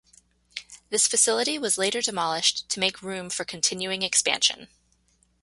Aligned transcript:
This 0.89 1.07
facility 1.07 1.59
was 1.59 1.77
later 1.77 2.01
demolished 2.01 2.67
to 2.69 2.79
make 2.79 3.03
room 3.03 3.29
for 3.29 3.45
continuing 3.45 4.01
expansion. 4.01 4.67